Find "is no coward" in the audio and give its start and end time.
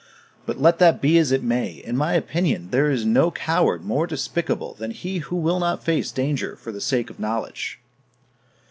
2.89-3.85